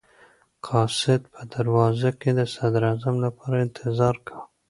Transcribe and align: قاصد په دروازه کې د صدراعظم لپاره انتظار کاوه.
قاصد 0.67 1.21
په 1.33 1.41
دروازه 1.53 2.09
کې 2.19 2.29
د 2.39 2.39
صدراعظم 2.55 3.15
لپاره 3.25 3.55
انتظار 3.65 4.15
کاوه. 4.27 4.45